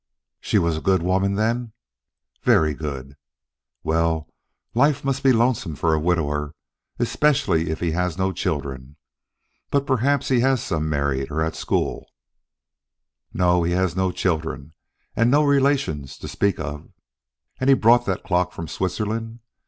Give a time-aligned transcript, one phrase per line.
[0.39, 1.73] "She was a good woman, then?"
[2.41, 3.17] "Very good."
[3.83, 4.27] "Well,
[4.73, 6.55] life must be lonesome for a widower,
[6.97, 8.95] especially if he has no children.
[9.69, 12.07] But perhaps he has some married or at school?"
[13.31, 14.73] "No, he has no children,
[15.15, 16.89] and no relations, to speak of."
[17.59, 19.41] "And he brought that clock from Switzerland?